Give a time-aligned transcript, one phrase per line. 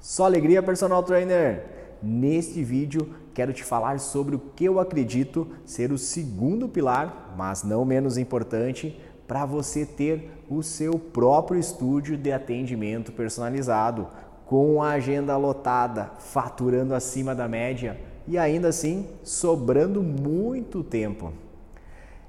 [0.00, 1.64] Só alegria, personal trainer!
[2.00, 7.64] Neste vídeo quero te falar sobre o que eu acredito ser o segundo pilar, mas
[7.64, 14.08] não menos importante, para você ter o seu próprio estúdio de atendimento personalizado,
[14.46, 21.32] com a agenda lotada, faturando acima da média e ainda assim sobrando muito tempo.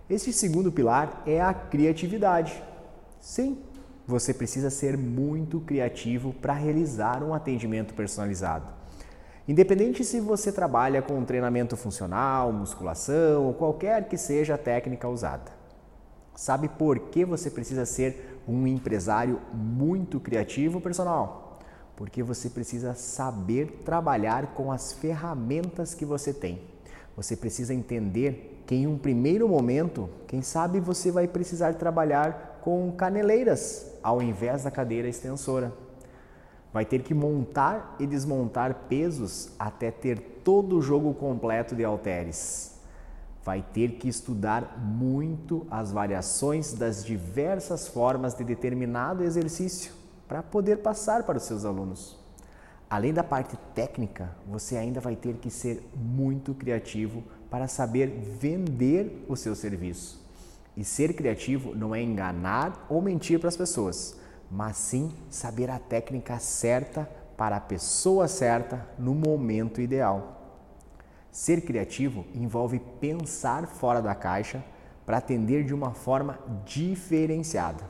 [0.10, 2.62] Este segundo pilar é a criatividade.
[3.22, 3.60] Sim,
[4.10, 8.66] você precisa ser muito criativo para realizar um atendimento personalizado.
[9.48, 15.52] Independente se você trabalha com treinamento funcional, musculação ou qualquer que seja a técnica usada.
[16.36, 21.60] Sabe por que você precisa ser um empresário muito criativo, personal?
[21.96, 26.62] Porque você precisa saber trabalhar com as ferramentas que você tem.
[27.16, 32.92] Você precisa entender que em um primeiro momento, quem sabe você vai precisar trabalhar com
[32.92, 35.74] caneleiras ao invés da cadeira extensora.
[36.72, 42.80] Vai ter que montar e desmontar pesos até ter todo o jogo completo de halteres.
[43.44, 49.94] Vai ter que estudar muito as variações das diversas formas de determinado exercício
[50.28, 52.20] para poder passar para os seus alunos.
[52.88, 59.26] Além da parte técnica, você ainda vai ter que ser muito criativo para saber vender
[59.28, 60.29] o seu serviço.
[60.80, 64.16] E ser criativo não é enganar ou mentir para as pessoas,
[64.50, 67.04] mas sim saber a técnica certa
[67.36, 70.56] para a pessoa certa no momento ideal.
[71.30, 74.64] Ser criativo envolve pensar fora da caixa
[75.06, 77.84] para atender de uma forma diferenciada.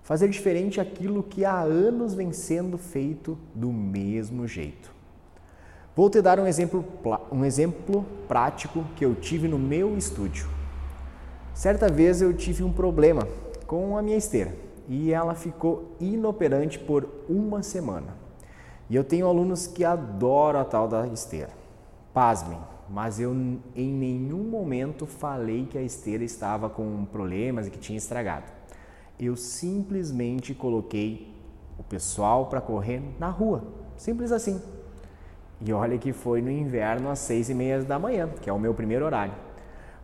[0.00, 4.94] Fazer diferente aquilo que há anos vem sendo feito do mesmo jeito.
[5.96, 6.84] Vou te dar um exemplo,
[7.32, 10.59] um exemplo prático que eu tive no meu estúdio.
[11.60, 13.28] Certa vez eu tive um problema
[13.66, 14.54] com a minha esteira
[14.88, 18.16] e ela ficou inoperante por uma semana.
[18.88, 21.50] E eu tenho alunos que adoram a tal da esteira.
[22.14, 23.34] Pasmem, mas eu
[23.76, 28.46] em nenhum momento falei que a esteira estava com problemas e que tinha estragado.
[29.18, 31.30] Eu simplesmente coloquei
[31.78, 33.64] o pessoal para correr na rua,
[33.98, 34.62] simples assim.
[35.60, 38.58] E olha que foi no inverno às seis e meia da manhã, que é o
[38.58, 39.49] meu primeiro horário.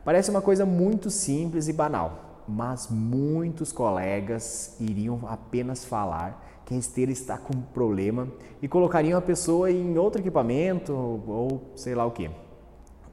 [0.06, 6.76] Parece uma coisa muito simples e banal, mas muitos colegas iriam apenas falar que a
[6.76, 8.28] esteira está com problema
[8.62, 12.30] e colocariam a pessoa em outro equipamento ou sei lá o que.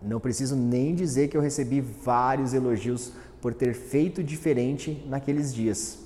[0.04, 3.12] Não preciso nem dizer que eu recebi vários elogios
[3.42, 5.98] por ter feito diferente naqueles dias.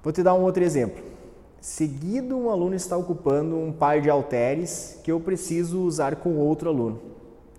[0.00, 1.02] Vou te dar um outro exemplo.
[1.60, 6.70] Seguido, um aluno está ocupando um par de halteres que eu preciso usar com outro
[6.70, 7.00] aluno.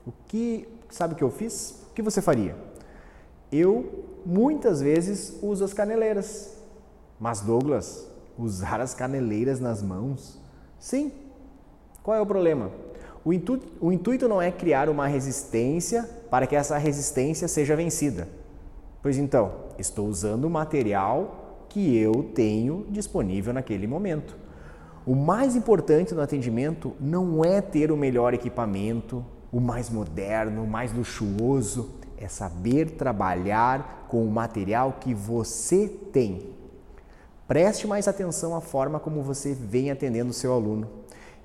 [0.07, 1.79] O que sabe o que eu fiz?
[1.99, 2.55] Que você faria?
[3.51, 6.57] Eu muitas vezes uso as caneleiras.
[7.19, 10.39] Mas Douglas, usar as caneleiras nas mãos?
[10.79, 11.11] Sim.
[12.01, 12.71] Qual é o problema?
[13.25, 13.31] O
[13.81, 18.29] o intuito não é criar uma resistência para que essa resistência seja vencida.
[19.01, 24.37] Pois então, estou usando o material que eu tenho disponível naquele momento.
[25.05, 30.67] O mais importante no atendimento não é ter o melhor equipamento, o mais moderno, o
[30.67, 36.49] mais luxuoso, é saber trabalhar com o material que você tem.
[37.47, 40.87] Preste mais atenção à forma como você vem atendendo o seu aluno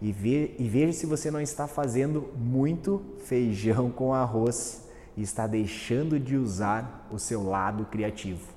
[0.02, 4.82] e, ve e veja se você não está fazendo muito feijão com arroz
[5.16, 8.52] e está deixando de usar o seu lado criativo.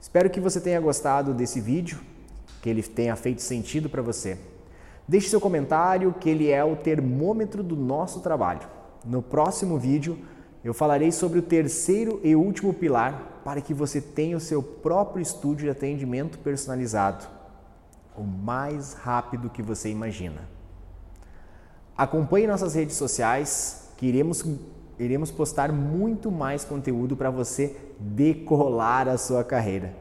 [0.00, 1.98] Espero que você tenha gostado desse vídeo,
[2.62, 4.38] que ele tenha feito sentido para você.
[5.08, 8.68] Deixe seu comentário, que ele é o termômetro do nosso trabalho.
[9.02, 10.18] No próximo vídeo,
[10.62, 15.22] eu falarei sobre o terceiro e último pilar para que você tenha o seu próprio
[15.22, 17.26] estúdio de atendimento personalizado,
[18.14, 20.42] o mais rápido que você imagina.
[21.96, 24.44] Acompanhe nossas redes sociais, que iremos,
[24.98, 29.94] iremos postar muito mais conteúdo para você decolar a sua carreira.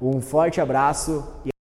[0.00, 1.50] Um forte abraço e